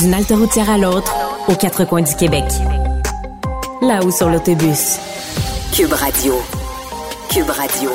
D'une 0.00 0.14
halte 0.14 0.30
routière 0.30 0.70
à 0.70 0.78
l'autre, 0.78 1.14
aux 1.48 1.54
quatre 1.54 1.84
coins 1.84 2.00
du 2.00 2.14
Québec. 2.14 2.44
Là-haut 3.82 4.10
sur 4.10 4.30
l'autobus. 4.30 4.98
Cube 5.74 5.92
Radio. 5.92 6.40
Cube 7.28 7.50
Radio. 7.50 7.90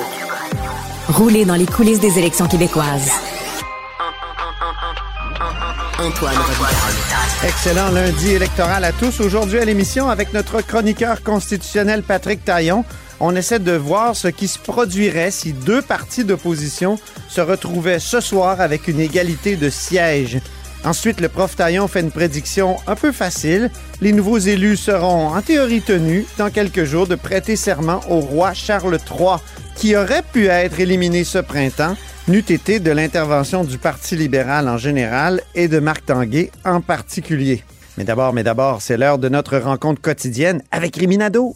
Rouler 1.08 1.46
dans 1.46 1.56
les 1.56 1.66
coulisses 1.66 2.00
des 2.00 2.20
élections 2.20 2.48
québécoises. 2.48 3.10
Antoine. 5.98 6.36
Excellent 7.44 7.90
lundi 7.90 8.34
électoral 8.34 8.84
à 8.84 8.92
tous. 8.92 9.20
Aujourd'hui 9.20 9.58
à 9.58 9.66
l'émission 9.66 10.08
avec 10.08 10.32
notre 10.32 10.62
chroniqueur 10.62 11.24
constitutionnel 11.24 12.04
Patrick 12.04 12.46
Taillon. 12.46 12.86
On 13.20 13.36
essaie 13.36 13.60
de 13.60 13.72
voir 13.72 14.16
ce 14.16 14.28
qui 14.28 14.48
se 14.48 14.60
produirait 14.60 15.32
si 15.32 15.54
deux 15.54 15.82
partis 15.82 16.24
d'opposition 16.24 17.00
se 17.30 17.42
retrouvaient 17.42 18.00
ce 18.00 18.20
soir 18.20 18.62
avec 18.62 18.88
une 18.88 19.00
égalité 19.00 19.56
de 19.56 19.72
sièges. 19.72 20.40
Ensuite, 20.86 21.20
le 21.20 21.30
prof 21.30 21.56
Taillon 21.56 21.88
fait 21.88 22.02
une 22.02 22.12
prédiction 22.12 22.78
un 22.86 22.94
peu 22.96 23.12
facile. 23.12 23.72
Les 24.02 24.14
nouveaux 24.14 24.38
élus 24.38 24.78
seront 24.78 25.30
en 25.30 25.42
théorie 25.42 25.82
tenus 25.82 26.28
dans 26.38 26.52
quelques 26.52 26.84
jours 26.84 27.08
de 27.08 27.16
prêter 27.16 27.56
serment 27.56 28.02
au 28.08 28.20
roi 28.20 28.54
Charles 28.54 29.00
III, 29.10 29.38
qui 29.76 29.96
aurait 29.96 30.22
pu 30.22 30.46
être 30.46 30.80
éliminé 30.80 31.24
ce 31.24 31.40
printemps, 31.40 31.98
n'eût 32.28 32.46
été 32.50 32.80
de 32.80 32.92
l'intervention 32.92 33.64
du 33.64 33.80
Parti 33.80 34.16
libéral 34.16 34.70
en 34.70 34.78
général 34.78 35.42
et 35.56 35.68
de 35.68 35.80
Marc 35.80 36.06
Tanguay 36.06 36.52
en 36.64 36.82
particulier. 36.82 37.64
Mais 37.98 38.04
d'abord, 38.04 38.34
mais 38.34 38.44
d'abord, 38.44 38.84
c'est 38.84 38.98
l'heure 38.98 39.18
de 39.18 39.30
notre 39.30 39.58
rencontre 39.58 40.02
quotidienne 40.02 40.62
avec 40.72 40.98
Riminado. 40.98 41.56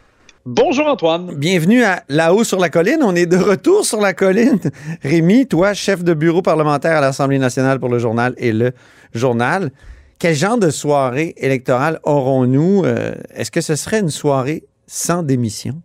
Bonjour 0.45 0.87
Antoine. 0.87 1.35
Bienvenue 1.35 1.83
à 1.83 2.01
Là-haut 2.09 2.43
sur 2.43 2.57
la 2.57 2.69
colline. 2.69 3.01
On 3.03 3.15
est 3.15 3.27
de 3.27 3.37
retour 3.37 3.85
sur 3.85 4.01
la 4.01 4.13
colline. 4.13 4.59
Rémi, 5.03 5.47
toi, 5.47 5.75
chef 5.75 6.03
de 6.03 6.15
bureau 6.15 6.41
parlementaire 6.41 6.97
à 6.97 7.01
l'Assemblée 7.01 7.37
nationale 7.37 7.79
pour 7.79 7.89
le 7.89 7.99
journal 7.99 8.33
et 8.37 8.51
le 8.51 8.71
journal. 9.13 9.69
Quel 10.17 10.33
genre 10.33 10.57
de 10.57 10.71
soirée 10.71 11.35
électorale 11.37 11.99
aurons-nous? 12.03 12.83
Euh, 12.85 13.13
Est-ce 13.35 13.51
que 13.51 13.61
ce 13.61 13.75
serait 13.75 13.99
une 13.99 14.09
soirée 14.09 14.63
sans 14.87 15.21
démission? 15.21 15.79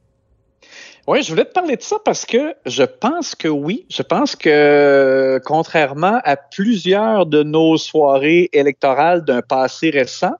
Oui, 1.06 1.22
je 1.22 1.28
voulais 1.28 1.44
te 1.44 1.52
parler 1.52 1.76
de 1.76 1.82
ça 1.82 1.96
parce 2.02 2.24
que 2.24 2.54
je 2.64 2.82
pense 2.82 3.34
que 3.34 3.48
oui. 3.48 3.84
Je 3.90 4.02
pense 4.02 4.36
que 4.36 5.38
contrairement 5.44 6.18
à 6.24 6.36
plusieurs 6.36 7.26
de 7.26 7.42
nos 7.42 7.76
soirées 7.76 8.48
électorales 8.54 9.22
d'un 9.22 9.42
passé 9.42 9.90
récent, 9.90 10.32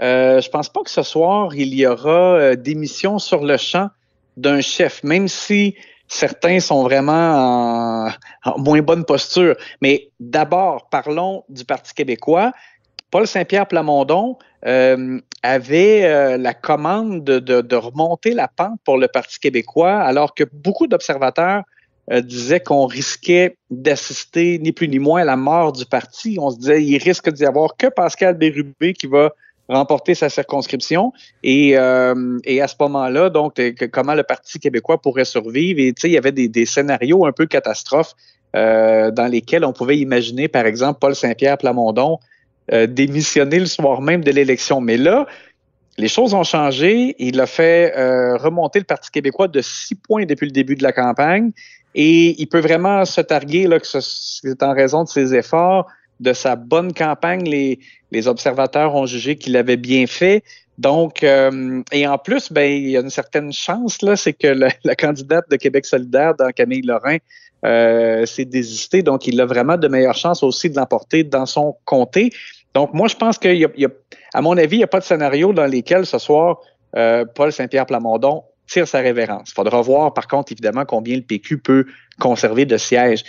euh, 0.00 0.40
je 0.40 0.48
pense 0.48 0.68
pas 0.68 0.82
que 0.82 0.90
ce 0.90 1.02
soir, 1.02 1.54
il 1.54 1.74
y 1.74 1.86
aura 1.86 2.36
euh, 2.36 2.56
démission 2.56 3.18
sur 3.18 3.44
le 3.44 3.56
champ 3.56 3.88
d'un 4.36 4.60
chef, 4.60 5.02
même 5.04 5.28
si 5.28 5.76
certains 6.08 6.60
sont 6.60 6.82
vraiment 6.82 8.08
en, 8.44 8.58
moins 8.58 8.80
bonne 8.80 9.04
posture. 9.04 9.54
Mais 9.82 10.10
d'abord, 10.18 10.88
parlons 10.90 11.44
du 11.48 11.64
Parti 11.64 11.94
québécois. 11.94 12.52
Paul 13.10 13.26
Saint-Pierre 13.26 13.68
Plamondon 13.68 14.38
euh, 14.64 15.20
avait 15.42 16.04
euh, 16.04 16.38
la 16.38 16.54
commande 16.54 17.22
de, 17.24 17.76
remonter 17.76 18.32
la 18.32 18.48
pente 18.48 18.80
pour 18.84 18.96
le 18.96 19.08
Parti 19.08 19.38
québécois, 19.38 19.98
alors 19.98 20.34
que 20.34 20.44
beaucoup 20.52 20.86
d'observateurs 20.86 21.62
disaient 22.10 22.60
qu'on 22.60 22.86
risquait 22.86 23.56
d'assister 23.70 24.58
ni 24.58 24.72
plus 24.72 24.88
ni 24.88 24.98
moins 24.98 25.20
à 25.22 25.24
la 25.24 25.36
mort 25.36 25.72
du 25.72 25.86
parti. 25.86 26.36
On 26.40 26.50
se 26.50 26.58
disait 26.58 26.82
il 26.82 26.98
risque 26.98 27.30
d'y 27.30 27.46
avoir 27.46 27.76
que 27.76 27.86
Pascal 27.86 28.36
Bérubé 28.36 28.92
qui 28.92 29.06
va 29.06 29.30
remporter 29.72 30.14
sa 30.14 30.28
circonscription 30.28 31.12
et, 31.42 31.76
euh, 31.76 32.38
et 32.44 32.60
à 32.60 32.68
ce 32.68 32.74
moment-là, 32.80 33.30
donc 33.30 33.58
euh, 33.58 33.72
comment 33.90 34.14
le 34.14 34.22
Parti 34.22 34.58
québécois 34.58 35.00
pourrait 35.00 35.24
survivre? 35.24 35.80
Et 35.80 35.94
il 36.04 36.10
y 36.10 36.18
avait 36.18 36.32
des, 36.32 36.66
scénarios 36.66 37.26
un 37.26 37.32
peu 37.32 37.46
catastrophes 37.46 38.14
euh, 38.54 39.10
dans 39.10 39.26
lesquels 39.26 39.64
on 39.64 39.72
pouvait 39.72 39.98
imaginer 39.98 40.48
par 40.48 40.66
exemple 40.66 40.98
Paul 41.00 41.14
Saint-Pierre 41.14 41.58
Plamondon 41.58 42.18
démissionner 42.88 43.58
le 43.58 43.66
soir 43.66 44.00
même 44.00 44.22
de 44.22 44.30
l'élection. 44.30 44.80
Mais 44.80 44.96
là, 44.96 45.26
les 45.98 46.06
choses 46.06 46.32
ont 46.32 46.44
changé. 46.44 47.16
Il 47.18 47.40
a 47.40 47.46
fait 47.46 47.92
remonter 48.38 48.78
le 48.78 48.84
Parti 48.84 49.10
québécois 49.10 49.48
de 49.48 49.60
six 49.60 49.96
points 49.96 50.24
depuis 50.26 50.46
le 50.46 50.52
début 50.52 50.76
de 50.76 50.82
la 50.82 50.92
campagne. 50.92 51.50
Et 51.94 52.40
il 52.40 52.46
peut 52.46 52.60
vraiment 52.60 53.04
se 53.04 53.20
targuer 53.20 53.66
là, 53.66 53.78
que 53.78 53.86
ce- 53.86 54.00
c'est 54.00 54.62
en 54.62 54.72
raison 54.72 55.04
de 55.04 55.08
ses 55.08 55.34
efforts, 55.34 55.86
de 56.22 56.32
sa 56.32 56.56
bonne 56.56 56.92
campagne. 56.92 57.44
Les, 57.44 58.28
observateurs 58.28 58.94
ont 58.94 59.06
jugé 59.06 59.36
qu'il 59.36 59.56
avait 59.56 59.76
bien 59.76 60.06
fait. 60.06 60.42
Donc, 60.78 61.22
euh, 61.22 61.82
et 61.92 62.06
en 62.06 62.18
plus, 62.18 62.50
ben, 62.50 62.70
il 62.70 62.90
y 62.90 62.96
a 62.96 63.00
une 63.00 63.10
certaine 63.10 63.52
chance, 63.52 64.00
là, 64.02 64.16
c'est 64.16 64.32
que 64.32 64.46
la, 64.84 64.96
candidate 64.96 65.50
de 65.50 65.56
Québec 65.56 65.84
solidaire, 65.84 66.34
dans 66.34 66.50
Camille 66.50 66.82
Lorrain, 66.82 67.18
euh, 67.64 68.26
s'est 68.26 68.44
désistée. 68.44 69.02
Donc, 69.02 69.26
il 69.26 69.40
a 69.40 69.46
vraiment 69.46 69.76
de 69.76 69.88
meilleures 69.88 70.16
chances 70.16 70.42
aussi 70.42 70.70
de 70.70 70.76
l'emporter 70.76 71.24
dans 71.24 71.46
son 71.46 71.76
comté. 71.84 72.30
Donc, 72.74 72.94
moi, 72.94 73.08
je 73.08 73.16
pense 73.16 73.38
qu'il 73.38 73.56
y 73.56 73.64
a, 73.64 73.88
à 74.34 74.40
mon 74.40 74.56
avis, 74.56 74.76
il 74.76 74.78
n'y 74.78 74.84
a 74.84 74.88
pas 74.88 75.00
de 75.00 75.04
scénario 75.04 75.52
dans 75.52 75.66
lesquels 75.66 76.06
ce 76.06 76.18
soir, 76.18 76.60
euh, 76.96 77.24
Paul 77.34 77.52
Saint-Pierre 77.52 77.86
Plamondon 77.86 78.44
tire 78.66 78.88
sa 78.88 79.00
révérence. 79.00 79.50
Il 79.50 79.54
faudra 79.54 79.80
voir, 79.82 80.14
par 80.14 80.26
contre, 80.26 80.52
évidemment, 80.52 80.84
combien 80.84 81.16
le 81.16 81.22
PQ 81.22 81.58
peut 81.58 81.86
conserver 82.18 82.64
de 82.64 82.76
sièges. 82.76 83.24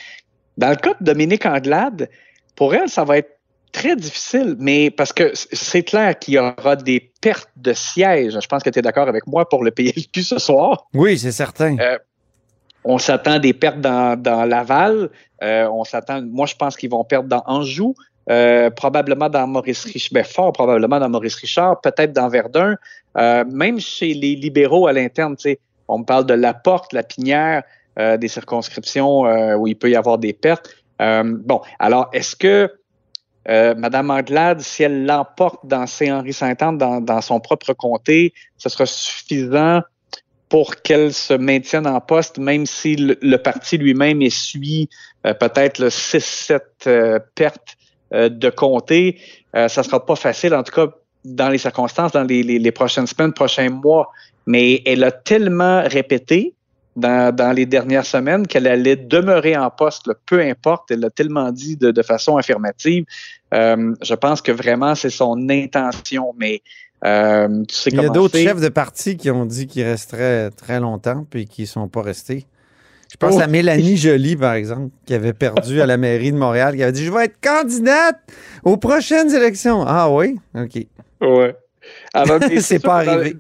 Dans 0.57 0.69
le 0.69 0.75
cas 0.75 0.93
de 0.99 1.03
Dominique 1.03 1.45
Anglade, 1.45 2.09
pour 2.55 2.73
elle, 2.75 2.89
ça 2.89 3.03
va 3.03 3.17
être 3.17 3.39
très 3.71 3.95
difficile, 3.95 4.55
mais 4.59 4.91
parce 4.91 5.11
que 5.11 5.31
c'est 5.33 5.83
clair 5.83 6.17
qu'il 6.17 6.35
y 6.35 6.37
aura 6.37 6.75
des 6.75 7.11
pertes 7.21 7.49
de 7.57 7.73
sièges. 7.73 8.37
Je 8.39 8.47
pense 8.47 8.61
que 8.63 8.69
tu 8.69 8.79
es 8.79 8.81
d'accord 8.81 9.07
avec 9.07 9.25
moi 9.27 9.49
pour 9.49 9.63
le 9.63 9.71
PLQ 9.71 10.21
ce 10.21 10.37
soir. 10.37 10.85
Oui, 10.93 11.17
c'est 11.17 11.31
certain. 11.31 11.77
Euh, 11.79 11.97
On 12.83 12.99
s'attend 12.99 13.39
des 13.39 13.53
pertes 13.53 13.81
dans, 13.81 14.19
dans 14.19 14.45
Laval. 14.45 15.09
Euh, 15.41 15.67
on 15.69 15.83
s'attend, 15.83 16.21
moi, 16.21 16.45
je 16.45 16.55
pense 16.55 16.77
qu'ils 16.77 16.91
vont 16.91 17.03
perdre 17.03 17.27
dans 17.27 17.43
Anjou. 17.47 17.95
Euh, 18.29 18.69
probablement 18.69 19.27
dans 19.27 19.45
Maurice 19.47 19.83
Richard, 19.83 20.13
ben, 20.13 20.23
fort 20.23 20.53
probablement 20.53 20.99
dans 20.99 21.09
Maurice 21.09 21.35
Richard, 21.35 21.81
peut-être 21.81 22.13
dans 22.13 22.29
Verdun, 22.29 22.75
Euh, 23.17 23.43
même 23.45 23.79
chez 23.79 24.13
les 24.13 24.35
libéraux 24.35 24.87
à 24.87 24.93
l'interne, 24.93 25.35
tu 25.35 25.49
sais, 25.49 25.59
on 25.87 25.99
me 25.99 26.03
parle 26.03 26.25
de 26.25 26.33
la 26.33 26.53
porte, 26.53 26.93
la 26.93 27.03
pinière, 27.03 27.61
euh, 27.99 28.17
des 28.17 28.27
circonscriptions 28.27 29.21
où 29.59 29.67
il 29.67 29.75
peut 29.75 29.89
y 29.89 29.95
avoir 29.95 30.17
des 30.17 30.33
pertes. 30.33 30.69
Euh, 31.01 31.23
bon, 31.25 31.61
alors 31.79 32.09
est-ce 32.13 32.35
que 32.35 32.71
euh, 33.49 33.75
Madame 33.75 34.09
Anglade, 34.09 34.61
si 34.61 34.83
elle 34.83 35.05
l'emporte 35.05 35.65
dans 35.65 35.85
Saint-Henri-Saint-Anne, 35.85 36.77
dans, 36.77 37.01
dans 37.01 37.19
son 37.21 37.39
propre 37.39 37.73
comté, 37.73 38.33
ce 38.57 38.69
sera 38.69 38.85
suffisant 38.85 39.81
pour 40.49 40.75
qu'elle 40.77 41.11
se 41.13 41.33
maintienne 41.33 41.87
en 41.87 41.99
poste, 41.99 42.37
même 42.37 42.65
si 42.65 42.95
le, 42.95 43.37
parti 43.37 43.77
lui-même 43.77 44.21
essuie 44.21 44.87
euh, 45.25 45.33
peut-être 45.33 45.83
6-7 45.87 46.59
euh, 46.87 47.19
pertes 47.35 47.75
euh, 48.13 48.29
de 48.29 48.49
comté? 48.49 49.19
Euh, 49.55 49.67
ça 49.67 49.83
sera 49.83 50.05
pas 50.05 50.15
facile, 50.15 50.53
en 50.53 50.63
tout 50.63 50.71
cas, 50.73 50.87
dans 51.25 51.49
les 51.49 51.57
circonstances, 51.57 52.11
dans 52.11 52.23
les, 52.23 52.43
les- 52.43 52.59
les 52.59 52.71
prochaines 52.71 53.07
semaines, 53.07 53.33
prochains 53.33 53.69
mois. 53.69 54.11
Mais 54.45 54.81
elle 54.85 55.03
a 55.03 55.11
tellement 55.11 55.81
répété 55.85 56.53
dans, 56.95 57.33
dans 57.35 57.51
les 57.51 57.65
dernières 57.65 58.05
semaines 58.05 58.45
qu'elle 58.47 58.67
allait 58.67 58.95
demeurer 58.95 59.57
en 59.57 59.69
poste, 59.69 60.07
là, 60.07 60.13
peu 60.25 60.39
importe. 60.41 60.91
Elle 60.91 60.99
l'a 60.99 61.09
tellement 61.09 61.51
dit 61.51 61.75
de, 61.77 61.91
de 61.91 62.01
façon 62.01 62.37
affirmative. 62.37 63.05
Euh, 63.53 63.93
je 64.01 64.13
pense 64.13 64.41
que 64.41 64.51
vraiment, 64.51 64.95
c'est 64.95 65.09
son 65.09 65.49
intention. 65.49 66.33
Mais 66.37 66.61
euh, 67.05 67.63
tu 67.67 67.75
sais 67.75 67.89
Il 67.91 68.01
y 68.01 68.05
a 68.05 68.09
d'autres 68.09 68.37
chefs 68.37 68.61
de 68.61 68.69
parti 68.69 69.17
qui 69.17 69.29
ont 69.31 69.45
dit 69.45 69.67
qu'ils 69.67 69.83
resteraient 69.83 70.49
très 70.51 70.79
longtemps 70.79 71.25
puis 71.29 71.45
qui 71.45 71.63
ne 71.63 71.67
sont 71.67 71.87
pas 71.87 72.01
restés. 72.01 72.45
Je 73.11 73.17
pense 73.17 73.35
Oh. 73.37 73.41
à 73.41 73.45
Mélanie 73.47 73.95
Joly, 73.97 74.35
par 74.35 74.53
exemple, 74.53 74.89
qui 75.05 75.13
avait 75.13 75.33
perdu 75.33 75.81
à 75.81 75.85
la 75.85 75.97
mairie 75.97 76.31
de 76.31 76.37
Montréal, 76.37 76.75
qui 76.75 76.81
avait 76.81 76.91
dit 76.91 77.05
Je 77.05 77.11
vais 77.11 77.25
être 77.25 77.39
candidate 77.41 78.15
aux 78.63 78.77
prochaines 78.77 79.31
élections. 79.35 79.83
Ah 79.85 80.09
oui? 80.09 80.39
OK. 80.55 80.87
Ouais. 81.21 81.55
Alors, 82.13 82.39
C'est 82.59 82.79
pas 82.79 83.05
dans- 83.05 83.11
arrivé. 83.11 83.35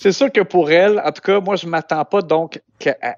C'est 0.00 0.12
sûr 0.12 0.32
que 0.32 0.40
pour 0.40 0.70
elle, 0.70 0.98
en 1.04 1.12
tout 1.12 1.20
cas, 1.20 1.40
moi, 1.40 1.56
je 1.56 1.66
m'attends 1.66 2.06
pas 2.06 2.22
donc 2.22 2.58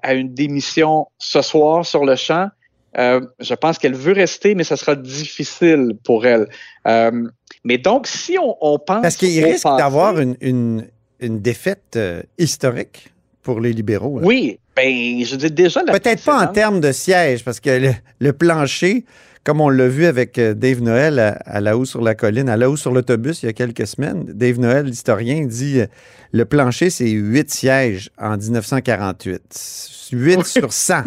à 0.03 0.13
une 0.13 0.33
démission 0.33 1.07
ce 1.17 1.41
soir 1.41 1.85
sur 1.85 2.03
le 2.03 2.17
champ. 2.17 2.49
Euh, 2.97 3.21
je 3.39 3.53
pense 3.53 3.77
qu'elle 3.77 3.95
veut 3.95 4.11
rester, 4.11 4.53
mais 4.53 4.65
ce 4.65 4.75
sera 4.75 4.95
difficile 4.95 5.93
pour 6.03 6.25
elle. 6.25 6.47
Euh, 6.85 7.29
mais 7.63 7.77
donc, 7.77 8.05
si 8.05 8.37
on, 8.37 8.57
on 8.59 8.77
pense. 8.79 9.01
Parce 9.01 9.15
qu'il 9.15 9.43
risque 9.43 9.65
d'avoir 9.77 10.19
une, 10.19 10.35
une, 10.41 10.89
une 11.21 11.39
défaite 11.39 11.95
euh, 11.95 12.21
historique 12.37 13.12
pour 13.43 13.59
les 13.59 13.73
libéraux. 13.73 14.19
là. 14.19 14.25
Oui, 14.25 14.59
ben, 14.75 15.23
je 15.23 15.35
dis 15.35 15.51
déjà. 15.51 15.83
Peut-être 15.83 16.23
pas 16.23 16.43
en 16.43 16.47
termes 16.47 16.79
de 16.81 16.91
siège, 16.91 17.43
parce 17.43 17.59
que 17.59 17.69
le, 17.69 17.91
le 18.19 18.33
plancher 18.33 19.05
comme 19.43 19.59
on 19.59 19.69
l'a 19.69 19.87
vu 19.87 20.05
avec 20.05 20.37
euh, 20.37 20.53
Dave 20.53 20.81
Noël 20.81 21.19
à, 21.45 21.61
la 21.61 21.77
haut 21.77 21.85
sur 21.85 22.01
la 22.01 22.15
colline, 22.15 22.49
à 22.49 22.57
la 22.57 22.69
haut 22.69 22.77
sur 22.77 22.91
l'autobus 22.91 23.43
il 23.43 23.47
y 23.47 23.49
a 23.49 23.53
quelques 23.53 23.87
semaines. 23.87 24.23
Dave 24.25 24.59
Noël, 24.59 24.85
l'historien, 24.85 25.45
dit 25.45 25.81
euh, 25.81 25.87
le 26.31 26.45
plancher, 26.45 26.89
c'est 26.89 27.09
8 27.09 27.51
sièges 27.51 28.09
en 28.17 28.37
1948. 28.37 30.09
8 30.13 30.45
sur 30.45 30.71
100. 30.71 30.95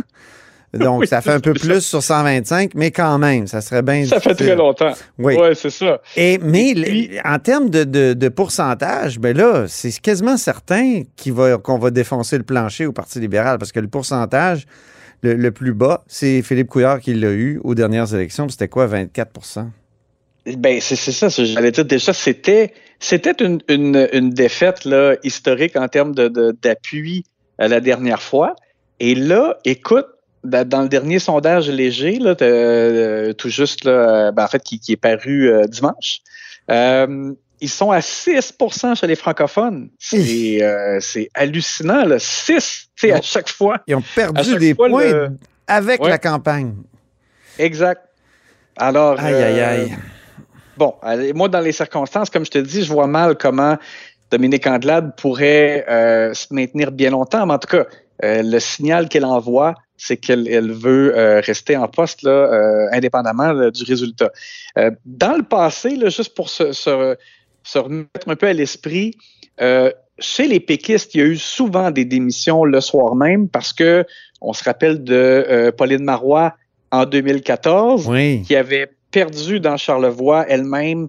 Donc, 0.76 1.06
ça 1.06 1.20
fait 1.20 1.32
un 1.32 1.40
peu 1.40 1.55
plus 1.55 1.81
sur 1.81 2.02
125, 2.02 2.73
mais 2.75 2.90
quand 2.90 3.19
même, 3.19 3.46
ça 3.46 3.61
serait 3.61 3.82
bien. 3.82 4.05
Ça 4.05 4.20
fait 4.20 4.34
très 4.34 4.56
longtemps. 4.56 4.93
Oui, 5.19 5.34
c'est 5.55 5.70
ça. 5.70 6.00
Et, 6.17 6.38
mais 6.38 6.75
en 7.25 7.38
termes 7.38 7.70
de, 7.70 8.28
pourcentage, 8.28 9.19
ben 9.19 9.37
là, 9.37 9.64
c'est 9.69 9.99
quasiment 10.00 10.37
certain 10.37 11.02
qu'on 11.23 11.32
va, 11.32 11.58
qu'on 11.58 11.78
va 11.78 11.90
défoncer 11.90 12.37
le 12.37 12.44
plancher 12.44 12.87
au 12.87 12.93
Parti 12.93 13.20
libéral 13.20 13.58
parce 13.58 13.73
que 13.73 13.81
le 13.81 13.88
pourcentage 13.88 14.67
le, 15.23 15.50
plus 15.50 15.73
bas, 15.73 16.05
c'est 16.06 16.43
Philippe 16.43 16.69
Couillard 16.69 17.00
qui 17.00 17.14
l'a 17.14 17.31
eu 17.31 17.61
aux 17.64 17.75
dernières 17.75 18.14
élections. 18.14 18.49
C'était 18.49 18.69
quoi, 18.69 18.87
24% 18.87 19.67
ben, 20.58 20.81
c'est 20.81 20.94
ça, 20.94 21.29
j'allais 21.29 21.72
dire 21.72 21.84
déjà, 21.84 22.12
c'était 22.12 22.72
c'était 23.00 23.34
une, 23.40 23.61
une, 23.69 24.31
défaite 24.31 24.84
là, 24.84 25.17
historique 25.25 25.75
en 25.75 25.88
termes 25.88 26.14
d'appui 26.14 27.25
de, 27.58 27.64
euh, 27.64 27.69
la 27.69 27.81
dernière 27.81 28.22
fois. 28.22 28.55
Et 29.00 29.17
là, 29.17 29.58
écoute, 29.64 30.06
dans 30.46 30.82
le 30.82 30.88
dernier 30.88 31.19
sondage 31.19 31.69
léger, 31.69 32.19
là, 32.19 32.34
euh, 32.40 33.32
tout 33.32 33.48
juste, 33.48 33.84
là, 33.84 34.32
ben, 34.32 34.44
en 34.44 34.48
fait, 34.48 34.62
qui, 34.62 34.81
est 34.88 34.96
paru 34.96 35.50
euh, 35.50 35.66
dimanche, 35.66 36.20
euh, 36.70 37.32
ils 37.60 37.70
sont 37.70 37.90
à 37.90 38.00
6% 38.00 38.96
chez 38.96 39.06
les 39.06 39.16
francophones. 39.16 39.88
C'est 39.98 41.31
hallucinant, 41.34 42.04
là. 42.04 42.19
6 42.19 42.88
à 43.12 43.22
chaque 43.22 43.48
fois. 43.48 43.78
Ils 43.87 43.94
ont 43.94 44.02
perdu 44.14 44.56
des 44.56 44.75
points 44.75 45.31
avec 45.66 46.02
la 46.02 46.19
campagne. 46.19 46.75
Exact. 47.58 48.02
Alors. 48.76 49.19
Aïe, 49.20 49.34
aïe, 49.34 49.60
aïe. 49.60 49.96
Bon, 50.76 50.94
moi, 51.34 51.48
dans 51.48 51.60
les 51.60 51.72
circonstances, 51.72 52.28
comme 52.28 52.44
je 52.44 52.50
te 52.50 52.58
dis, 52.58 52.82
je 52.82 52.93
vois 52.93 53.06
mal 53.06 53.37
comment 53.37 53.78
Dominique 54.31 54.66
Andelade 54.66 55.16
pourrait 55.16 55.84
se 56.34 56.52
maintenir 56.52 56.93
bien 56.93 57.10
longtemps, 57.10 57.46
mais 57.46 57.54
en 57.54 57.58
tout 57.58 57.75
cas, 57.75 57.87
le 58.22 58.58
signal 58.58 59.08
qu'elle 59.08 59.25
envoie, 59.25 59.75
c'est 59.96 60.16
qu'elle 60.16 60.72
veut 60.72 61.16
euh, 61.16 61.40
rester 61.40 61.76
en 61.76 61.88
poste 61.88 62.22
là, 62.22 62.31
euh, 62.31 62.87
indépendamment 62.93 63.70
du 63.70 63.84
résultat. 63.84 64.31
Euh, 64.78 64.90
dans 65.04 65.37
le 65.37 65.43
passé, 65.43 65.96
là, 65.96 66.08
juste 66.08 66.34
pour 66.34 66.50
se, 66.50 66.72
se, 66.72 67.78
remettre 67.78 68.28
un 68.28 68.37
peu 68.37 68.46
à 68.46 68.52
l'esprit, 68.52 69.16
chez 70.19 70.48
les 70.48 70.60
péquistes, 70.60 71.14
il 71.14 71.20
y 71.20 71.25
a 71.25 71.26
eu 71.26 71.37
souvent 71.37 71.90
des 71.90 72.04
démissions 72.04 72.64
le 72.64 72.81
soir 72.81 73.14
même 73.14 73.48
parce 73.48 73.72
que 73.72 74.04
on 74.40 74.52
se 74.52 74.64
rappelle 74.64 75.02
de 75.02 75.72
Pauline 75.76 76.04
Marois 76.04 76.54
en 76.90 77.04
2014 77.04 78.10
qui 78.46 78.56
avait 78.56 78.95
perdu 79.17 79.61
dans 79.61 79.77
Charlevoix 79.77 80.45
elle-même 80.49 81.09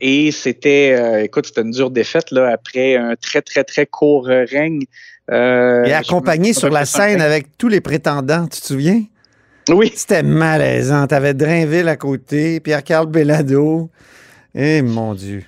et 0.00 0.30
c'était, 0.32 1.24
écoute, 1.24 1.46
c'était 1.46 1.62
une 1.62 1.70
dure 1.70 1.90
défaite 1.90 2.30
là, 2.30 2.50
après 2.52 2.96
un 2.96 3.14
très, 3.16 3.42
très, 3.42 3.64
très 3.64 3.86
court 3.86 4.26
règne 4.26 4.84
euh, 5.30 5.84
et 5.84 5.92
accompagné 5.92 6.52
sur 6.52 6.70
la 6.70 6.84
scène 6.84 7.20
avec 7.20 7.56
tous 7.56 7.68
les 7.68 7.80
prétendants, 7.80 8.46
tu 8.46 8.60
te 8.60 8.66
souviens? 8.66 9.02
Oui. 9.70 9.90
C'était 9.94 10.22
malaisant. 10.22 11.06
T'avais 11.06 11.32
Drainville 11.32 11.88
à 11.88 11.96
côté, 11.96 12.60
Pierre-Carl 12.60 13.06
Bellado. 13.06 13.88
Eh 14.54 14.82
mon 14.82 15.14
Dieu. 15.14 15.44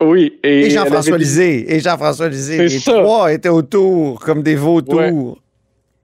Oui. 0.00 0.38
Et, 0.42 0.70
Jean-François 0.70 1.18
Lisée. 1.18 1.74
Et 1.74 1.80
Jean-François 1.80 2.28
Lisée. 2.28 2.66
Les 2.66 2.80
trois 2.80 3.32
étaient 3.32 3.50
autour, 3.50 4.20
comme 4.20 4.42
des 4.42 4.56
vautours. 4.56 5.38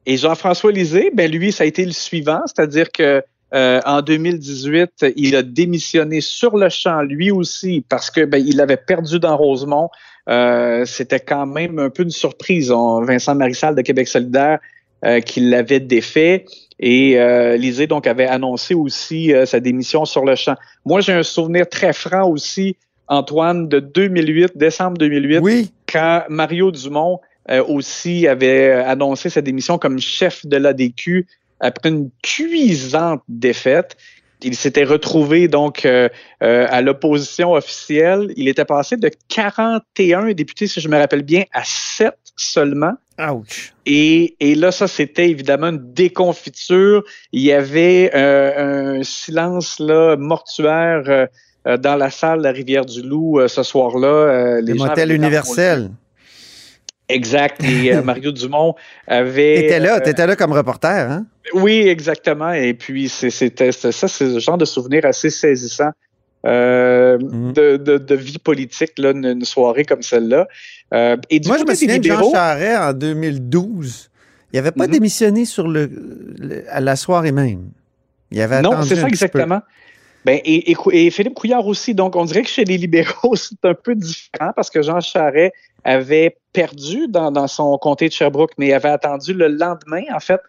Et 0.04 0.16
Jean-François 0.16 0.72
Lisée, 0.72 1.10
ben 1.14 1.30
lui, 1.30 1.52
ça 1.52 1.64
a 1.64 1.66
été 1.66 1.84
le 1.84 1.92
suivant, 1.92 2.40
c'est-à-dire 2.46 2.92
que 2.92 3.22
euh, 3.54 3.80
en 3.84 4.02
2018, 4.02 5.06
il 5.16 5.36
a 5.36 5.42
démissionné 5.42 6.20
sur 6.20 6.56
le 6.56 6.68
champ, 6.68 7.02
lui 7.02 7.30
aussi, 7.30 7.84
parce 7.88 8.10
que 8.10 8.24
ben, 8.24 8.42
il 8.44 8.60
avait 8.60 8.76
perdu 8.76 9.18
dans 9.18 9.36
Rosemont. 9.36 9.90
Euh, 10.28 10.84
c'était 10.84 11.20
quand 11.20 11.46
même 11.46 11.78
un 11.78 11.90
peu 11.90 12.04
une 12.04 12.10
surprise. 12.10 12.70
Vincent 12.70 13.34
Marissal 13.34 13.74
de 13.74 13.82
Québec 13.82 14.06
solidaire 14.06 14.60
euh, 15.02 15.20
qui 15.20 15.40
l'avait 15.40 15.80
défait. 15.80 16.44
Et 16.78 17.18
euh, 17.18 17.56
Lisée 17.56 17.86
donc 17.86 18.06
avait 18.06 18.26
annoncé 18.26 18.74
aussi 18.74 19.32
euh, 19.32 19.46
sa 19.46 19.58
démission 19.58 20.04
sur 20.04 20.26
le 20.26 20.34
champ. 20.34 20.56
Moi, 20.84 21.00
j'ai 21.00 21.14
un 21.14 21.22
souvenir 21.22 21.66
très 21.66 21.94
franc 21.94 22.28
aussi, 22.28 22.76
Antoine, 23.08 23.66
de 23.66 23.80
2008, 23.80 24.58
décembre 24.58 24.98
2008, 24.98 25.38
oui. 25.38 25.72
quand 25.90 26.24
Mario 26.28 26.70
Dumont 26.70 27.20
aussi 27.66 28.28
avait 28.28 28.70
annoncé 28.70 29.28
sa 29.30 29.40
démission 29.40 29.78
comme 29.78 29.98
chef 29.98 30.46
de 30.46 30.56
l'ADQ 30.56 31.26
après 31.60 31.90
une 31.90 32.10
cuisante 32.22 33.22
défaite 33.28 33.96
il 34.42 34.56
s'était 34.56 34.84
retrouvé 34.84 35.48
donc 35.48 35.84
euh, 35.84 36.08
euh, 36.42 36.66
à 36.70 36.80
l'opposition 36.80 37.52
officielle. 37.52 38.32
Il 38.36 38.48
était 38.48 38.64
passé 38.64 38.96
de 38.96 39.10
41 39.28 40.32
députés, 40.32 40.66
si 40.66 40.80
je 40.80 40.88
me 40.88 40.98
rappelle 40.98 41.22
bien, 41.22 41.44
à 41.52 41.62
7 41.64 42.14
seulement. 42.36 42.92
Ouch. 43.18 43.74
Et, 43.84 44.36
et 44.40 44.54
là, 44.54 44.72
ça, 44.72 44.88
c'était 44.88 45.28
évidemment 45.28 45.68
une 45.68 45.92
déconfiture. 45.92 47.04
Il 47.32 47.42
y 47.42 47.52
avait 47.52 48.10
euh, 48.14 48.98
un 48.98 49.02
silence 49.02 49.78
là, 49.78 50.16
mortuaire 50.16 51.28
dans 51.66 51.96
la 51.96 52.10
salle 52.10 52.38
de 52.38 52.44
la 52.44 52.52
Rivière-du-Loup 52.52 53.46
ce 53.46 53.62
soir-là. 53.62 54.60
les 54.62 54.72
motels 54.72 55.12
universels. 55.12 55.90
Exact. 57.10 57.62
Et 57.62 57.92
Mario 58.04 58.32
Dumont 58.32 58.74
avait. 59.06 59.56
T'étais 59.56 59.80
là, 59.80 60.00
t'étais 60.00 60.26
là 60.26 60.36
comme 60.36 60.52
reporter, 60.52 61.10
hein? 61.10 61.26
Oui, 61.54 61.88
exactement. 61.88 62.52
Et 62.52 62.74
puis, 62.74 63.08
c'était 63.08 63.72
ça, 63.72 63.92
c'est 63.92 64.08
ce 64.08 64.38
genre 64.38 64.58
de 64.58 64.64
souvenir 64.64 65.04
assez 65.04 65.30
saisissant 65.30 65.90
euh, 66.46 67.18
mhm. 67.18 67.52
de, 67.52 68.14
vie 68.14 68.38
politique, 68.38 68.92
là, 68.98 69.10
une, 69.10 69.44
soirée 69.44 69.84
comme 69.84 70.02
celle-là. 70.02 70.48
Euh, 70.94 71.16
et 71.28 71.40
Moi, 71.46 71.58
je 71.58 71.64
me 71.64 71.74
souviens 71.74 71.98
de 71.98 72.04
Jean 72.04 72.32
Charest 72.32 72.80
en 72.80 72.92
2012. 72.92 74.10
Il 74.52 74.56
n'avait 74.56 74.72
pas 74.72 74.86
mhm. 74.86 74.92
démissionné 74.92 75.44
sur 75.44 75.68
le, 75.68 75.90
à 76.70 76.80
la 76.80 76.96
soirée 76.96 77.32
même. 77.32 77.70
Il 78.30 78.40
avait 78.40 78.62
Non, 78.62 78.82
c'est 78.82 78.96
ça 78.96 79.06
exactement. 79.06 79.60
Ben, 80.24 80.38
et, 80.44 80.72
et, 80.92 81.10
Philippe 81.10 81.34
Couillard 81.34 81.66
aussi. 81.66 81.94
Donc, 81.94 82.14
on 82.14 82.24
dirait 82.24 82.42
que 82.42 82.48
chez 82.48 82.64
les 82.64 82.76
libéraux, 82.76 83.36
c'est 83.36 83.64
un 83.64 83.74
peu 83.74 83.94
différent 83.94 84.52
parce 84.54 84.70
que 84.70 84.82
Jean 84.82 85.00
Charest 85.00 85.54
avait 85.84 86.36
perdu 86.52 87.08
dans, 87.08 87.30
dans 87.30 87.46
son 87.46 87.78
comté 87.78 88.08
de 88.08 88.12
Sherbrooke, 88.12 88.52
mais 88.58 88.72
avait 88.72 88.90
attendu 88.90 89.32
le 89.32 89.48
lendemain, 89.48 90.02
en 90.14 90.20
fait, 90.20 90.40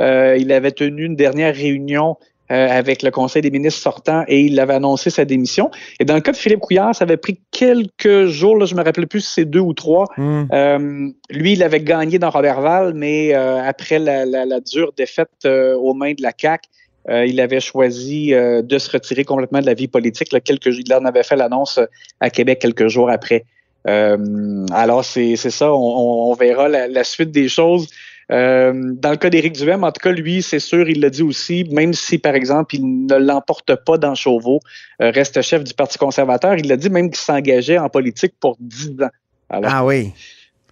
euh, 0.00 0.36
il 0.38 0.52
avait 0.52 0.72
tenu 0.72 1.04
une 1.04 1.16
dernière 1.16 1.54
réunion 1.54 2.16
euh, 2.52 2.68
avec 2.68 3.02
le 3.02 3.10
Conseil 3.10 3.42
des 3.42 3.50
ministres 3.50 3.80
sortant 3.80 4.24
et 4.28 4.42
il 4.42 4.60
avait 4.60 4.74
annoncé 4.74 5.10
sa 5.10 5.24
démission. 5.24 5.70
Et 5.98 6.04
dans 6.04 6.14
le 6.14 6.20
cas 6.20 6.30
de 6.30 6.36
Philippe 6.36 6.60
Couillard, 6.60 6.94
ça 6.94 7.04
avait 7.04 7.16
pris 7.16 7.40
quelques 7.50 8.26
jours, 8.26 8.56
là, 8.56 8.66
je 8.66 8.74
me 8.76 8.84
rappelle 8.84 9.08
plus 9.08 9.20
si 9.20 9.32
c'est 9.32 9.44
deux 9.44 9.60
ou 9.60 9.72
trois. 9.72 10.06
Hmm. 10.16 10.44
Euh, 10.52 11.08
lui, 11.30 11.54
il 11.54 11.62
avait 11.64 11.80
gagné 11.80 12.18
dans 12.20 12.30
Robertval, 12.30 12.94
mais 12.94 13.34
après 13.34 13.98
la, 13.98 14.60
dure 14.60 14.92
défaite 14.96 15.44
aux 15.44 15.94
mains 15.94 16.12
de 16.12 16.22
la 16.22 16.32
CAQ, 16.36 16.68
il 17.08 17.40
avait 17.40 17.60
choisi 17.60 18.30
de 18.30 18.78
se 18.78 18.90
retirer 18.90 19.24
complètement 19.24 19.60
de 19.60 19.66
la 19.66 19.74
vie 19.74 19.88
politique. 19.88 20.32
Là, 20.32 20.40
quelques, 20.40 20.66
il 20.66 20.92
en 20.94 21.04
avait 21.04 21.24
fait 21.24 21.36
l'annonce 21.36 21.80
à 22.20 22.30
Québec 22.30 22.60
quelques 22.60 22.86
jours 22.86 23.10
après. 23.10 23.44
alors, 23.86 25.04
c'est 25.04 25.36
ça, 25.36 25.72
on, 25.72 26.32
verra 26.34 26.68
la, 26.68 27.04
suite 27.04 27.32
des 27.32 27.48
choses. 27.48 27.88
Euh, 28.32 28.92
dans 28.94 29.10
le 29.10 29.16
cas 29.16 29.30
d'Éric 29.30 29.54
Duhem, 29.54 29.84
en 29.84 29.92
tout 29.92 30.00
cas, 30.02 30.10
lui, 30.10 30.42
c'est 30.42 30.58
sûr, 30.58 30.88
il 30.88 31.00
l'a 31.00 31.10
dit 31.10 31.22
aussi, 31.22 31.64
même 31.70 31.92
si, 31.92 32.18
par 32.18 32.34
exemple, 32.34 32.74
il 32.74 33.06
ne 33.06 33.16
l'emporte 33.16 33.74
pas 33.84 33.98
dans 33.98 34.14
Chauveau, 34.14 34.60
euh, 35.00 35.10
reste 35.10 35.40
chef 35.42 35.62
du 35.62 35.74
Parti 35.74 35.96
conservateur, 35.98 36.54
il 36.54 36.68
l'a 36.68 36.76
dit 36.76 36.90
même 36.90 37.10
qu'il 37.10 37.20
s'engageait 37.20 37.78
en 37.78 37.88
politique 37.88 38.34
pour 38.40 38.56
10 38.58 39.02
ans. 39.02 39.10
ah 39.50 39.84
oui? 39.84 40.12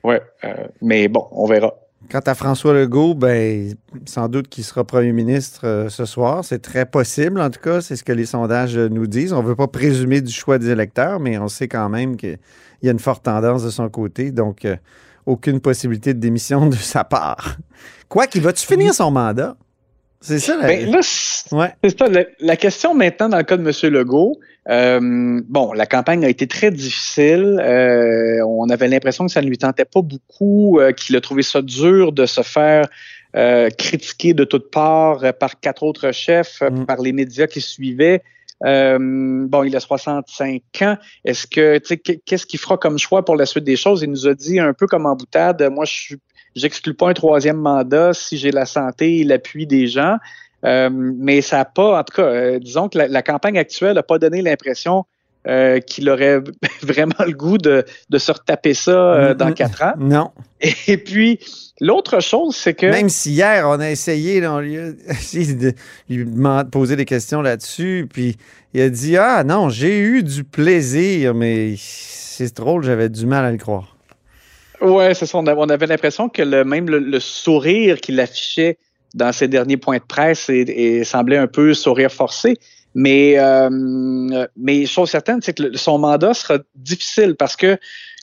Oui, 0.02 0.16
euh, 0.44 0.54
mais 0.82 1.06
bon, 1.08 1.28
on 1.30 1.46
verra. 1.46 1.75
Quant 2.11 2.20
à 2.26 2.34
François 2.34 2.75
Legault, 2.75 3.14
ben, 3.14 3.75
sans 4.04 4.28
doute 4.28 4.49
qu'il 4.49 4.62
sera 4.62 4.84
premier 4.84 5.12
ministre 5.12 5.87
ce 5.88 6.04
soir. 6.04 6.44
C'est 6.44 6.58
très 6.58 6.84
possible, 6.84 7.40
en 7.40 7.49
tout 7.49 7.61
cas. 7.61 7.80
C'est 7.80 7.96
ce 7.96 8.04
que 8.04 8.12
les 8.12 8.26
sondages 8.26 8.76
nous 8.76 9.06
disent. 9.06 9.32
On 9.32 9.42
ne 9.42 9.49
veut 9.49 9.56
pas 9.56 9.68
présumer 9.68 10.20
du 10.20 10.30
choix 10.30 10.58
des 10.58 10.68
électeurs, 10.68 11.18
mais 11.18 11.38
on 11.38 11.49
sait 11.49 11.66
quand 11.66 11.88
même 11.88 12.18
qu'il 12.18 12.37
y 12.82 12.88
a 12.88 12.92
une 12.92 12.99
forte 12.99 13.23
tendance 13.23 13.64
de 13.64 13.70
son 13.70 13.88
côté. 13.88 14.32
Donc, 14.32 14.66
aucune 15.26 15.61
possibilité 15.61 16.14
de 16.14 16.21
démission 16.21 16.66
de 16.66 16.76
sa 16.76 17.04
part. 17.04 17.57
Quoi 18.09 18.26
qu'il 18.26 18.43
va-tu 18.43 18.66
finir 18.66 18.95
son 18.95 19.11
mandat? 19.11 19.57
C'est 20.21 20.38
ça, 20.38 20.57
la... 20.57 20.66
Ben, 20.66 21.00
ouais. 21.52 22.26
La, 22.40 22.57
question 22.57 22.95
maintenant 22.95 23.28
dans 23.28 23.37
le 23.37 23.43
cas 23.43 23.59
de 23.59 23.62
M. 23.62 23.93
Legault, 23.93 24.38
euh, 24.71 25.43
bon, 25.47 25.75
la 25.75 25.85
campagne 25.85 26.25
a 26.25 26.31
été 26.31 26.47
très 26.47 26.71
difficile. 26.71 27.61
Euh, 27.61 28.43
on 28.47 28.71
avait 28.71 28.88
l'impression 28.88 29.26
que 29.26 29.33
ça 29.33 29.43
ne 29.43 29.49
lui 29.49 29.59
tentait 29.59 29.85
pas 29.85 30.00
beaucoup, 30.00 30.81
euh, 30.81 30.93
qu'il 30.93 31.14
a 31.16 31.21
trouvé 31.21 31.43
ça 31.43 31.61
dur 31.61 32.12
de 32.12 32.26
se 32.26 32.43
faire 32.43 32.87
critiquer 33.76 34.33
de 34.33 34.45
toutes 34.45 34.71
parts 34.71 35.25
par 35.40 35.59
quatre 35.59 35.83
autres 35.83 36.12
chefs, 36.12 36.62
mm. 36.62 36.87
par 36.87 37.02
les 37.02 37.12
médias 37.12 37.49
qui 37.49 37.61
suivaient. 37.61 38.23
Euh, 38.64 38.99
bon, 39.47 39.62
il 39.64 39.75
a 39.76 39.80
65 39.80 40.62
ans. 40.83 40.97
Est-ce 41.25 41.47
que, 41.47 41.78
qu'est-ce 42.25 42.47
qu'il 42.47 42.59
fera 42.59 42.76
comme 42.78 42.99
choix 42.99 43.25
pour 43.25 43.37
la 43.37 43.47
suite 43.47 43.64
des 43.64 43.76
choses? 43.76 44.02
Il 44.02 44.11
nous 44.11 44.26
a 44.26 44.35
dit 44.35 44.59
un 44.59 44.73
peu 44.73 44.87
comme 44.87 45.06
en 45.06 45.16
boutade, 45.16 45.62
moi, 45.71 45.85
je 45.85 46.16
n'exclus 46.61 46.94
pas 46.94 47.09
un 47.09 47.14
troisième 47.14 47.59
mandat 47.59 48.14
si 48.14 48.38
j'ai 48.38 48.50
la 48.50 48.66
santé 48.66 49.18
et 49.18 49.25
l'appui 49.25 49.66
des 49.66 49.87
gens. 49.87 50.16
mais 50.62 51.40
ça 51.40 51.59
n'a 51.59 51.64
pas, 51.64 52.00
en 52.00 52.04
tout 52.04 52.16
cas, 52.16 52.59
disons 52.59 52.88
que 52.88 52.99
la, 52.99 53.23
campagne 53.23 53.59
actuelle 53.59 53.94
n'a 53.94 54.02
pas 54.02 54.18
donné 54.18 54.40
l'impression 54.40 55.04
qu'il 55.86 56.08
aurait 56.08 56.40
vraiment 56.82 57.24
le 57.26 57.32
goût 57.32 57.58
de, 57.58 57.84
se 58.16 58.32
retaper 58.32 58.74
ça 58.74 59.34
dans 59.34 59.52
quatre 59.52 59.82
ans. 59.82 59.92
Non. 59.98 60.30
Et 60.86 60.96
puis, 60.96 61.38
l'autre 61.80 62.20
chose, 62.20 62.56
c'est 62.56 62.74
que... 62.74 62.86
Même 62.86 63.08
si 63.08 63.32
hier, 63.32 63.66
on 63.68 63.80
a 63.80 63.90
essayé, 63.90 64.46
on 64.46 64.60
lui 64.60 64.78
a 64.78 64.90
de 64.92 65.74
lui 66.08 66.26
poser 66.70 66.96
des 66.96 67.04
questions 67.04 67.42
là-dessus, 67.42 68.08
puis 68.12 68.36
il 68.72 68.80
a 68.80 68.88
dit, 68.88 69.16
ah 69.16 69.44
non, 69.44 69.68
j'ai 69.68 69.98
eu 69.98 70.22
du 70.22 70.44
plaisir, 70.44 71.34
mais 71.34 71.74
c'est 71.78 72.56
drôle, 72.56 72.82
j'avais 72.82 73.08
du 73.08 73.26
mal 73.26 73.44
à 73.44 73.52
le 73.52 73.58
croire. 73.58 73.96
Oui, 74.80 75.04
c'est 75.14 75.26
ça. 75.26 75.38
On 75.38 75.46
avait 75.68 75.86
l'impression 75.86 76.28
que 76.28 76.42
le, 76.42 76.64
même 76.64 76.90
le, 76.90 77.20
sourire 77.20 78.00
qu'il 78.00 78.18
affichait 78.20 78.78
dans 79.14 79.32
ses 79.32 79.48
derniers 79.48 79.76
points 79.76 79.98
de 79.98 80.02
presse 80.02 80.50
et, 80.50 81.04
semblait 81.04 81.36
un 81.36 81.46
peu 81.46 81.72
sourire 81.74 82.10
forcé. 82.10 82.56
Mais, 82.94 83.34
euh, 83.38 83.68
mais 84.56 84.86
chose 84.86 85.10
certaine, 85.10 85.40
c'est 85.42 85.54
que 85.54 85.76
son 85.76 85.98
mandat 85.98 86.34
sera 86.34 86.58
difficile 86.76 87.34
parce 87.36 87.56
que 87.56 87.76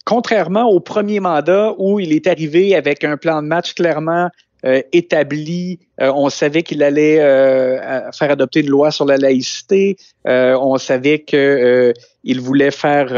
contrairement 0.06 0.64
au 0.64 0.80
premier 0.80 1.20
mandat 1.20 1.74
où 1.78 2.00
il 2.00 2.14
est 2.14 2.28
arrivé 2.28 2.76
avec 2.76 3.04
un 3.04 3.18
plan 3.18 3.42
de 3.42 3.48
match 3.48 3.74
clairement 3.74 4.30
euh, 4.64 4.82
établi. 4.92 5.80
Euh, 6.00 6.12
on 6.16 6.30
savait 6.30 6.62
qu'il 6.62 6.84
allait 6.84 7.20
euh, 7.20 8.12
faire 8.12 8.30
adopter 8.30 8.60
une 8.60 8.70
loi 8.70 8.92
sur 8.92 9.06
la 9.06 9.18
laïcité. 9.18 9.98
on 10.26 10.78
savait 10.78 11.20
qu'il 11.24 12.42
voulait 12.42 12.70
faire 12.72 13.10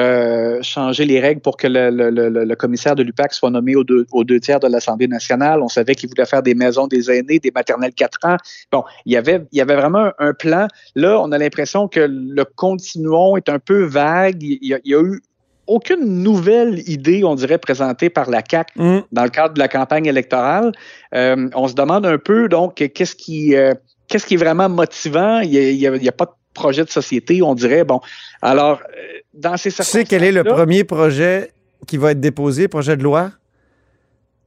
changer 0.64 1.06
les 1.06 1.20
règles 1.20 1.42
pour 1.42 1.58
que 1.58 1.68
le, 1.68 2.56
commissaire 2.56 2.96
de 2.96 3.04
l'UPAC 3.04 3.34
soit 3.34 3.50
nommé 3.50 3.76
aux 3.76 3.84
deux, 3.84 4.06
deux 4.24 4.40
tiers 4.40 4.60
de 4.60 4.68
l'Assemblée 4.68 5.08
nationale. 5.08 5.62
On 5.62 5.68
savait 5.68 5.96
qu'il 5.96 6.10
voulait 6.10 6.26
faire 6.26 6.44
des 6.44 6.56
maisons 6.56 6.88
des 6.88 7.12
aînés, 7.12 7.40
des 7.40 7.52
maternelles 7.52 7.94
4 7.94 8.20
ans. 8.24 8.38
Bon, 8.72 8.84
il 9.06 9.12
y 9.12 9.18
avait, 9.18 9.46
il 9.52 9.58
y 9.58 9.62
avait 9.62 9.76
vraiment 9.76 10.12
un, 10.20 10.34
plan. 10.34 10.68
Là, 10.96 11.20
on 11.22 11.32
a 11.32 11.38
l'impression 11.38 11.88
que 11.88 12.00
le 12.00 12.46
continuum 12.46 13.38
est 13.38 13.50
un 13.50 13.60
peu 13.60 13.84
vague. 13.84 14.42
Il 14.42 14.60
y 14.62 14.74
il 14.84 14.92
y 14.92 14.96
a 14.96 15.02
eu 15.02 15.22
aucune 15.68 16.24
nouvelle 16.24 16.88
idée, 16.88 17.24
on 17.24 17.36
dirait, 17.36 17.58
présentée 17.58 18.10
par 18.10 18.30
la 18.30 18.42
CAC 18.42 18.70
mm. 18.76 19.00
dans 19.12 19.24
le 19.24 19.30
cadre 19.30 19.54
de 19.54 19.60
la 19.60 19.68
campagne 19.68 20.06
électorale. 20.06 20.72
Euh, 21.16 21.50
on 21.56 21.68
se 21.68 21.74
demande 21.74 22.06
un 22.06 22.18
peu, 22.18 22.48
donc, 22.50 22.76
qu'est-ce 22.76 23.16
qui, 23.16 23.56
euh, 23.56 23.74
qu'est-ce 24.08 24.26
qui 24.26 24.36
est 24.36 24.38
vraiment 24.38 24.70
motivant? 24.70 25.40
Il 25.40 25.78
n'y 25.78 26.08
a, 26.08 26.12
pas 26.12 26.26
de 26.26 26.32
projet 26.54 26.84
de 26.84 26.90
société, 26.90 27.42
on 27.42 27.56
dirait. 27.56 27.84
Bon, 27.84 28.02
alors, 28.42 28.82
euh, 28.82 29.20
dans 29.34 29.58
ces 29.58 29.70
circonstances. 29.70 29.92
Tu 29.92 29.98
sais 30.00 30.06
quel 30.06 30.24
est 30.24 30.32
le 30.32 30.44
premier 30.44 30.84
projet 30.84 31.52
qui 31.88 31.98
va 31.98 32.12
être 32.12 32.20
déposé, 32.20 32.68
projet 32.68 32.98
de 32.98 33.04
loi? 33.04 33.32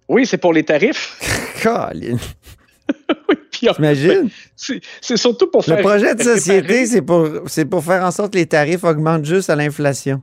Oui, 0.08 0.26
c'est 0.26 0.38
pour 0.38 0.52
les 0.52 0.64
tarifs. 0.64 1.18
Colin. 1.62 2.18
J'imagine. 3.60 4.28
C'est 4.54 5.16
surtout 5.16 5.46
pour 5.46 5.64
faire. 5.64 5.78
Le 5.78 5.82
projet 5.82 6.14
de 6.14 6.22
société, 6.22 6.86
c'est 6.86 7.02
pour, 7.02 7.26
pour 7.70 7.84
faire 7.84 8.04
en 8.04 8.10
sorte 8.10 8.34
que 8.34 8.38
les 8.38 8.46
tarifs 8.46 8.84
augmentent 8.84 9.24
juste 9.24 9.48
à 9.48 9.56
l'inflation. 9.56 10.22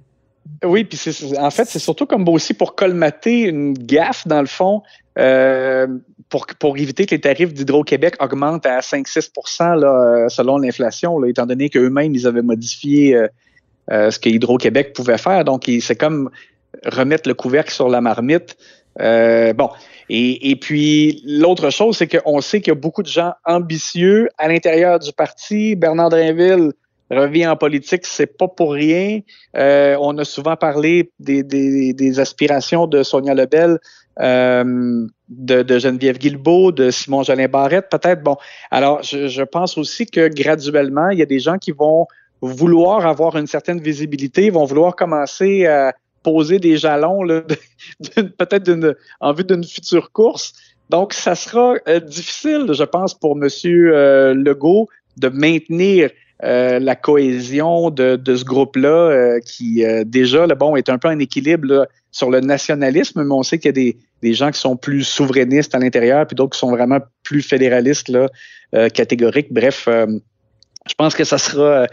Oui, 0.63 0.83
puis 0.85 0.99
en 1.37 1.51
fait, 1.51 1.65
c'est 1.65 1.79
surtout 1.79 2.05
comme 2.05 2.27
aussi 2.29 2.53
pour 2.53 2.75
colmater 2.75 3.41
une 3.41 3.73
gaffe, 3.73 4.27
dans 4.27 4.41
le 4.41 4.47
fond, 4.47 4.81
euh, 5.17 5.87
pour, 6.29 6.47
pour 6.59 6.77
éviter 6.77 7.05
que 7.05 7.15
les 7.15 7.21
tarifs 7.21 7.53
d'Hydro-Québec 7.53 8.15
augmentent 8.19 8.65
à 8.65 8.79
5-6% 8.79 9.83
euh, 9.83 10.29
selon 10.29 10.57
l'inflation, 10.57 11.23
étant 11.25 11.45
donné 11.45 11.69
qu'eux-mêmes, 11.69 12.15
ils 12.15 12.27
avaient 12.27 12.41
modifié 12.41 13.15
euh, 13.91 14.11
ce 14.11 14.17
que 14.19 14.29
Hydro-Québec 14.29 14.93
pouvait 14.93 15.17
faire. 15.17 15.43
Donc, 15.43 15.69
c'est 15.81 15.95
comme 15.95 16.29
remettre 16.85 17.27
le 17.27 17.35
couvercle 17.35 17.71
sur 17.71 17.89
la 17.89 18.01
marmite. 18.01 18.57
bon, 18.97 19.69
et, 20.09 20.49
et 20.49 20.55
puis 20.55 21.21
l'autre 21.25 21.69
chose, 21.69 21.97
c'est 21.97 22.07
qu'on 22.07 22.41
sait 22.41 22.61
qu'il 22.61 22.71
y 22.71 22.77
a 22.77 22.79
beaucoup 22.79 23.03
de 23.03 23.07
gens 23.07 23.33
ambitieux 23.45 24.29
à 24.37 24.47
l'intérieur 24.47 24.99
du 24.99 25.11
parti. 25.11 25.75
Bernard 25.75 26.09
Drinville 26.09 26.71
revient 27.11 27.47
en 27.47 27.55
politique, 27.55 28.05
c'est 28.05 28.37
pas 28.37 28.47
pour 28.47 28.73
rien. 28.73 29.19
Euh, 29.55 29.95
on 29.99 30.17
a 30.17 30.25
souvent 30.25 30.55
parlé 30.55 31.11
des, 31.19 32.19
aspirations 32.19 32.87
de 32.87 33.03
Sonia 33.03 33.33
Lebel, 33.33 33.79
euh, 34.19 35.07
de, 35.29 35.79
Geneviève 35.79 36.17
Guilbeault, 36.17 36.71
de 36.71 36.91
Simon 36.91 37.23
Jolin 37.23 37.47
Barrette, 37.47 37.87
peut-être. 37.89 38.23
Bon, 38.23 38.37
alors 38.71 39.01
je, 39.03 39.43
pense 39.43 39.77
aussi 39.77 40.05
que 40.05 40.27
graduellement, 40.27 41.09
il 41.09 41.19
y 41.19 41.23
a 41.23 41.27
des 41.27 41.39
gens 41.39 41.57
qui 41.57 41.71
vont 41.71 42.07
vouloir 42.41 43.05
avoir 43.05 43.37
une 43.37 43.47
certaine 43.47 43.81
visibilité, 43.81 44.49
vont 44.49 44.65
vouloir 44.65 44.95
commencer 44.95 45.65
à 45.65 45.93
poser 46.23 46.59
des 46.59 46.77
jalons, 46.77 47.25
peut-être 48.37 48.95
en 49.19 49.33
vue 49.33 49.43
d'une 49.43 49.63
future 49.63 50.11
course. 50.11 50.53
Donc, 50.89 51.13
ça 51.13 51.35
sera 51.35 51.75
euh, 51.87 51.99
difficile, 51.99 52.67
je 52.71 52.83
pense, 52.83 53.13
pour 53.13 53.37
M. 53.41 53.47
Legault 54.35 54.89
de 55.17 55.29
maintenir 55.29 56.11
euh, 56.43 56.79
la 56.79 56.95
cohésion 56.95 57.89
de, 57.89 58.19
ce 58.25 58.43
groupe-là 58.43 58.89
euh, 58.89 59.39
qui 59.39 59.85
euh, 59.85 60.03
déjà, 60.05 60.45
bon, 60.47 60.75
est 60.75 60.89
un 60.89 60.97
peu 60.97 61.07
en 61.07 61.17
équilibre 61.19 61.87
sur 62.11 62.29
le 62.29 62.41
nationalisme, 62.41 63.23
mais 63.23 63.33
on 63.33 63.43
sait 63.43 63.59
qu'il 63.59 63.77
y 63.77 63.89
a 63.89 63.93
des, 64.21 64.33
gens 64.33 64.51
qui 64.51 64.59
sont 64.59 64.75
plus 64.75 65.03
souverainistes 65.03 65.73
à 65.73 65.79
l'intérieur, 65.79 66.27
puis 66.27 66.35
d'autres 66.35 66.51
qui 66.51 66.59
sont 66.59 66.71
vraiment 66.71 66.99
plus 67.23 67.41
fédéralistes, 67.41 68.11
catégoriques. 68.93 69.51
Bref, 69.53 69.87
je 69.87 70.93
pense 70.97 71.13
que 71.13 71.23
ça 71.23 71.37
sera 71.37 71.87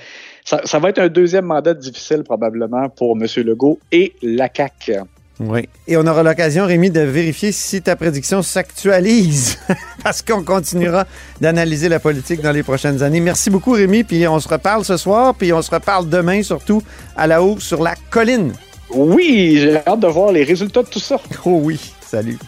ça, 0.44 0.60
ça, 0.64 0.78
va 0.78 0.88
être 0.88 0.98
un 0.98 1.08
deuxième 1.08 1.44
mandat 1.44 1.74
difficile 1.74 2.22
probablement 2.22 2.88
pour 2.88 3.16
M. 3.16 3.26
Legault 3.44 3.78
et 3.92 4.14
la 4.22 4.48
CAQ. 4.54 5.00
Oui. 5.40 5.68
Et 5.88 5.96
on 5.96 6.06
aura 6.06 6.22
l'occasion, 6.22 6.66
Rémi, 6.66 6.90
de 6.90 7.00
vérifier 7.00 7.50
si 7.50 7.80
ta 7.80 7.96
prédiction 7.96 8.42
s'actualise, 8.42 9.58
parce 10.04 10.20
qu'on 10.20 10.42
continuera 10.42 11.06
d'analyser 11.40 11.88
la 11.88 11.98
politique 11.98 12.42
dans 12.42 12.52
les 12.52 12.62
prochaines 12.62 13.02
années. 13.02 13.20
Merci 13.20 13.48
beaucoup, 13.48 13.72
Rémi, 13.72 14.04
puis 14.04 14.28
on 14.28 14.38
se 14.38 14.48
reparle 14.48 14.84
ce 14.84 14.98
soir, 14.98 15.34
puis 15.34 15.50
on 15.54 15.62
se 15.62 15.70
reparle 15.70 16.10
demain, 16.10 16.42
surtout 16.42 16.82
à 17.16 17.26
la 17.26 17.42
haut 17.42 17.58
sur 17.58 17.82
la 17.82 17.94
colline. 18.10 18.52
Oui, 18.90 19.56
j'ai 19.58 19.76
hâte 19.86 20.00
de 20.00 20.08
voir 20.08 20.30
les 20.30 20.44
résultats 20.44 20.82
de 20.82 20.88
tout 20.88 21.00
ça. 21.00 21.18
Oh 21.46 21.60
oui, 21.62 21.80
salut. 22.02 22.38